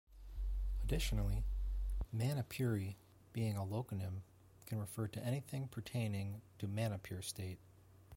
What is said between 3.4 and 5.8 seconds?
a loconym, can refer to anything